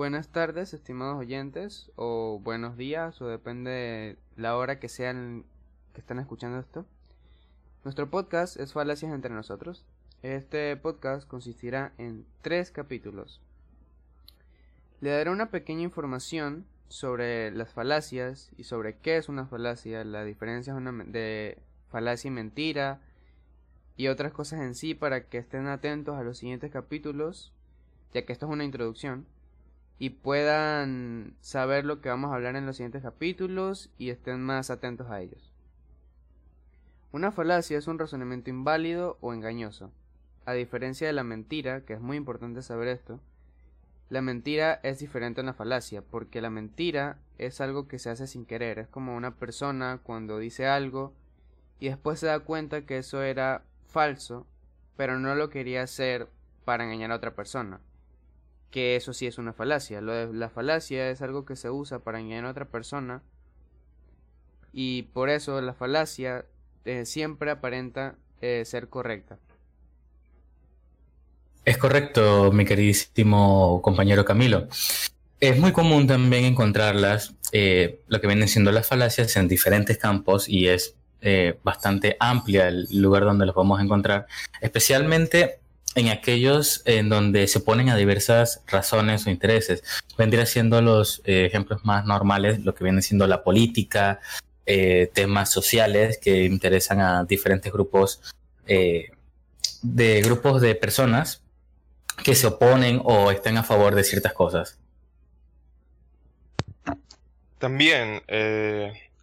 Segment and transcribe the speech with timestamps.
[0.00, 5.44] Buenas tardes, estimados oyentes, o buenos días, o depende de la hora que sean
[5.92, 6.86] que están escuchando esto.
[7.84, 9.84] Nuestro podcast es Falacias entre nosotros.
[10.22, 13.42] Este podcast consistirá en tres capítulos.
[15.02, 20.24] Le daré una pequeña información sobre las falacias y sobre qué es una falacia, la
[20.24, 21.58] diferencia de
[21.90, 23.02] falacia y mentira
[23.98, 27.52] y otras cosas en sí para que estén atentos a los siguientes capítulos,
[28.14, 29.26] ya que esto es una introducción
[30.00, 34.70] y puedan saber lo que vamos a hablar en los siguientes capítulos y estén más
[34.70, 35.52] atentos a ellos.
[37.12, 39.92] Una falacia es un razonamiento inválido o engañoso.
[40.46, 43.20] A diferencia de la mentira, que es muy importante saber esto,
[44.08, 48.26] la mentira es diferente a una falacia, porque la mentira es algo que se hace
[48.26, 51.12] sin querer, es como una persona cuando dice algo
[51.78, 54.46] y después se da cuenta que eso era falso,
[54.96, 56.26] pero no lo quería hacer
[56.64, 57.80] para engañar a otra persona
[58.70, 60.00] que eso sí es una falacia.
[60.00, 63.22] La falacia es algo que se usa para engañar a otra persona
[64.72, 66.44] y por eso la falacia
[66.84, 69.38] eh, siempre aparenta eh, ser correcta.
[71.64, 74.68] Es correcto, mi queridísimo compañero Camilo.
[75.40, 80.48] Es muy común también encontrarlas, eh, lo que vienen siendo las falacias, en diferentes campos
[80.48, 80.94] y es
[81.62, 84.26] bastante amplia el lugar donde los podemos encontrar,
[84.62, 85.59] especialmente
[85.94, 89.82] en aquellos en donde se ponen a diversas razones o intereses.
[90.16, 94.20] Vendría siendo los eh, ejemplos más normales, lo que viene siendo la política,
[94.66, 98.20] eh, temas sociales que interesan a diferentes grupos
[98.66, 99.10] eh,
[99.82, 101.42] de grupos de personas
[102.22, 104.78] que se oponen o estén a favor de ciertas cosas.
[107.58, 108.22] También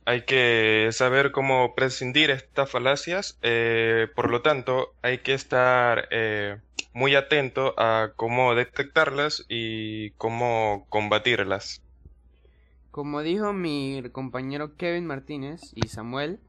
[0.08, 6.62] hay que saber cómo prescindir estas falacias, eh, por lo tanto hay que estar eh,
[6.94, 11.82] muy atento a cómo detectarlas y cómo combatirlas.
[12.90, 16.40] Como dijo mi compañero Kevin Martínez y Samuel,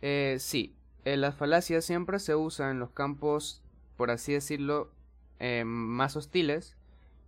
[0.00, 0.74] eh, sí,
[1.04, 3.60] las falacias siempre se usan en los campos,
[3.98, 4.90] por así decirlo,
[5.66, 6.78] más hostiles,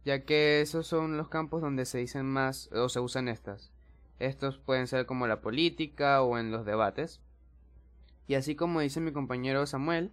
[0.07, 3.71] ya que esos son los campos donde se dicen más o se usan estas.
[4.19, 7.21] Estos pueden ser como la política o en los debates.
[8.27, 10.11] Y así como dice mi compañero Samuel,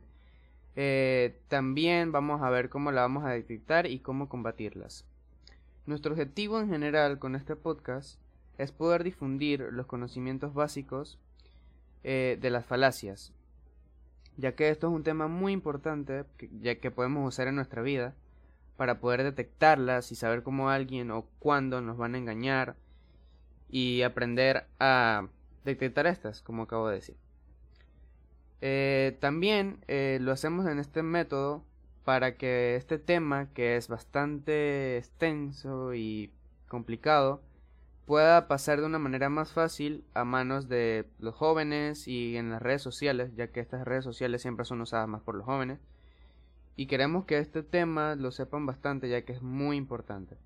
[0.76, 5.06] eh, también vamos a ver cómo la vamos a detectar y cómo combatirlas.
[5.86, 8.20] Nuestro objetivo en general con este podcast
[8.58, 11.20] es poder difundir los conocimientos básicos
[12.04, 13.34] eh, de las falacias,
[14.38, 16.26] ya que esto es un tema muy importante
[16.62, 18.16] ya que podemos usar en nuestra vida
[18.78, 22.76] para poder detectarlas y saber cómo alguien o cuándo nos van a engañar
[23.70, 25.28] y aprender a
[25.64, 27.18] detectar estas, como acabo de decir.
[28.62, 31.64] Eh, también eh, lo hacemos en este método
[32.03, 36.31] para que este tema, que es bastante extenso y
[36.68, 37.42] complicado,
[38.06, 42.62] pueda pasar de una manera más fácil a manos de los jóvenes y en las
[42.62, 45.80] redes sociales, ya que estas redes sociales siempre son usadas más por los jóvenes.
[46.76, 50.38] Y queremos que este tema lo sepan bastante, ya que es muy importante.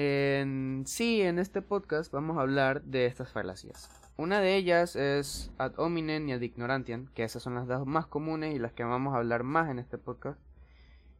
[0.00, 3.90] En sí, en este podcast vamos a hablar de estas falacias.
[4.16, 8.06] Una de ellas es ad hominem y ad ignorantiam, que esas son las dos más
[8.06, 10.38] comunes y las que vamos a hablar más en este podcast,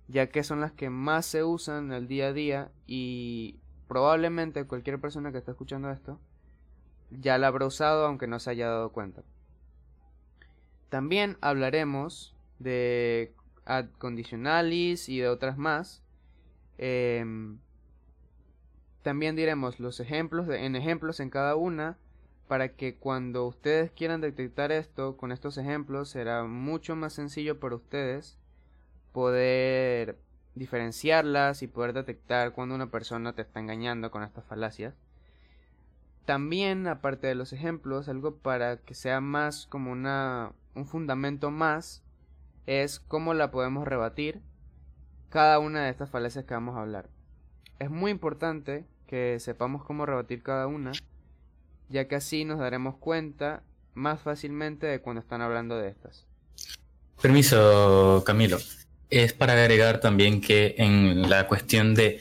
[0.07, 3.59] ya que son las que más se usan en el día a día y
[3.89, 6.21] probablemente cualquier persona que esté escuchando esto
[7.11, 9.25] ya la habrá usado aunque no se haya dado cuenta.
[10.89, 13.35] También hablaremos de
[13.65, 16.05] ad conditionalis y de otras más.
[16.77, 17.59] Em,
[19.03, 21.97] también diremos los ejemplos en ejemplos en cada una
[22.49, 27.77] para que cuando ustedes quieran detectar esto con estos ejemplos será mucho más sencillo para
[27.77, 28.39] ustedes
[29.13, 30.19] poder
[30.55, 34.95] diferenciarlas y poder detectar cuando una persona te está engañando con estas falacias.
[36.25, 42.03] También, aparte de los ejemplos, algo para que sea más como una, un fundamento más,
[42.67, 44.43] es cómo la podemos rebatir
[45.31, 47.09] cada una de estas falacias que vamos a hablar.
[47.79, 50.93] Es muy importante que sepamos cómo rebatir cada una,
[51.89, 53.63] ya que así nos daremos cuenta
[53.95, 56.27] más fácilmente de cuando están hablando de estas.
[57.23, 58.59] Permiso, Camilo.
[59.11, 62.21] Es para agregar también que en la cuestión de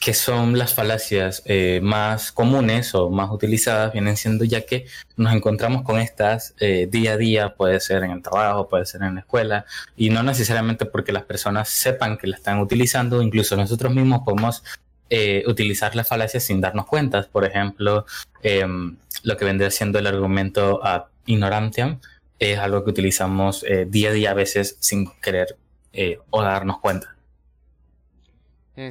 [0.00, 4.86] qué son las falacias eh, más comunes o más utilizadas, vienen siendo ya que
[5.16, 9.02] nos encontramos con estas eh, día a día, puede ser en el trabajo, puede ser
[9.02, 9.64] en la escuela,
[9.96, 14.64] y no necesariamente porque las personas sepan que la están utilizando, incluso nosotros mismos podemos
[15.10, 17.26] eh, utilizar la falacia sin darnos cuenta.
[17.30, 18.04] Por ejemplo,
[18.42, 22.00] em, lo que vendría siendo el argumento ad ignorantiam
[22.38, 25.56] es algo que utilizamos eh, día a día a veces sin querer
[25.92, 27.14] eh, o darnos cuenta.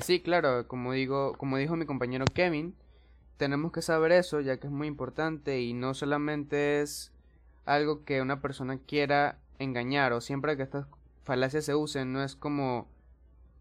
[0.01, 2.75] Sí, claro, como digo, como dijo mi compañero Kevin,
[3.37, 7.13] tenemos que saber eso, ya que es muy importante y no solamente es
[7.65, 10.87] algo que una persona quiera engañar o siempre que estas
[11.23, 12.89] falacias se usen, no es como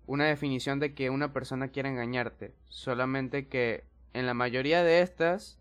[0.06, 5.58] una definición de que una persona quiera engañarte, solamente que en la mayoría de estas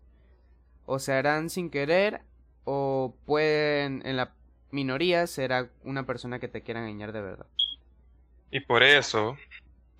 [0.86, 2.22] o se harán sin querer
[2.64, 4.32] o pueden, en la
[4.70, 7.46] minoría, será una persona que te quiera engañar de verdad.
[8.50, 9.36] Y por eso,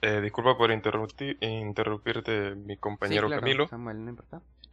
[0.03, 3.69] eh, disculpa por interrumpirte, mi compañero Camilo.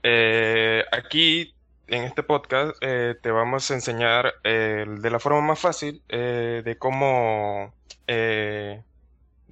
[0.03, 1.53] Eh, aquí,
[1.87, 7.73] en este podcast, eh, te vamos a enseñar de la forma más fácil de cómo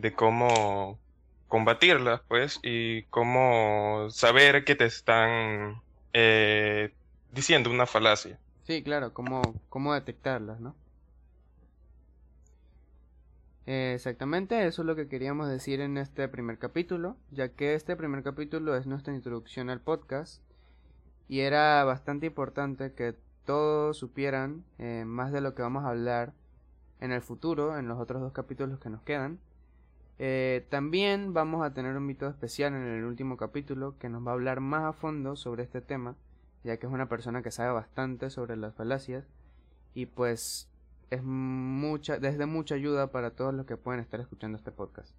[0.02, 1.00] de cómo
[1.48, 5.82] combatirlas, pues, y cómo saber que te están
[7.32, 8.40] diciendo una falacia.
[8.64, 10.76] Sí, claro, cómo, cómo detectarlas, ¿no?
[13.66, 18.22] exactamente, eso es lo que queríamos decir en este primer capítulo, ya que este primer
[18.22, 20.42] capítulo es nuestra introducción al podcast
[21.30, 23.16] y era bastante importante que
[23.46, 26.34] todos supieran eh, más de lo que vamos a hablar
[27.00, 29.40] en el futuro, en los otros dos capítulos que nos quedan.
[30.24, 34.32] Eh, también vamos a tener un invitado especial en el último capítulo que nos va
[34.32, 36.16] a hablar más a fondo sobre este tema
[36.64, 39.26] ya que es una persona que sabe bastante sobre las falacias
[39.94, 40.70] y pues
[41.10, 45.14] es mucha, desde mucha ayuda para todos los que pueden estar escuchando este podcast.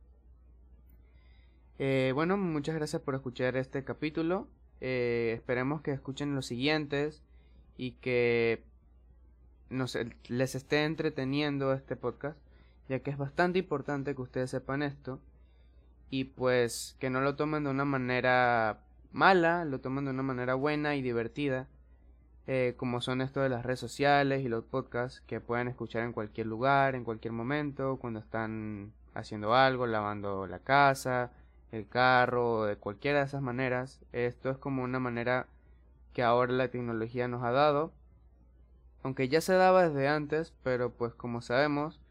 [1.78, 4.48] Eh, bueno, muchas gracias por escuchar este capítulo.
[4.80, 7.22] Eh, esperemos que escuchen los siguientes
[7.76, 8.62] y que
[9.68, 12.38] nos, les esté entreteniendo este podcast,
[12.92, 15.18] ya que es bastante importante que ustedes sepan esto
[16.10, 18.80] y pues que no lo tomen de una manera
[19.12, 21.68] mala, lo toman de una manera buena y divertida,
[22.46, 26.12] eh, como son esto de las redes sociales y los podcasts que pueden escuchar en
[26.12, 31.32] cualquier lugar, en cualquier momento, cuando están haciendo algo, lavando la casa,
[31.70, 34.00] el carro, de cualquiera de esas maneras.
[34.12, 35.46] Esto es como una manera
[36.12, 37.94] que ahora la tecnología nos ha dado,
[39.02, 42.01] aunque ya se daba desde antes, pero pues como sabemos,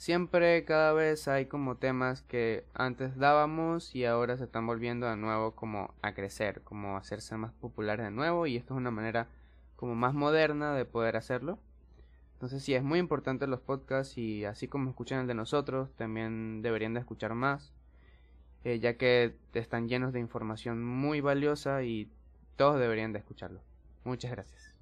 [0.00, 5.18] Siempre cada vez hay como temas que antes dábamos y ahora se están volviendo de
[5.18, 9.28] nuevo como a crecer, como hacerse más populares de nuevo y esto es una manera
[9.76, 11.58] como más moderna de poder hacerlo.
[12.32, 16.62] Entonces sí, es muy importante los podcasts y así como escuchan el de nosotros, también
[16.62, 17.74] deberían de escuchar más,
[18.64, 22.10] eh, ya que están llenos de información muy valiosa y
[22.56, 23.60] todos deberían de escucharlo.
[24.04, 24.74] Muchas gracias.